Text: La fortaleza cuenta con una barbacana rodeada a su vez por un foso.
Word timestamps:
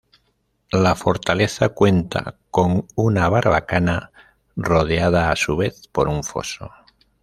La 0.71 0.95
fortaleza 0.95 1.69
cuenta 1.69 2.35
con 2.49 2.87
una 2.95 3.29
barbacana 3.29 4.11
rodeada 4.55 5.29
a 5.29 5.35
su 5.35 5.55
vez 5.55 5.87
por 5.89 6.07
un 6.07 6.23
foso. 6.23 6.71